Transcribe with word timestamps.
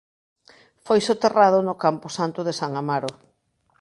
Foi 0.85 0.99
soterrado 1.07 1.59
no 1.67 1.79
camposanto 1.83 2.39
de 2.47 2.53
San 2.59 2.71
Amaro. 2.81 3.11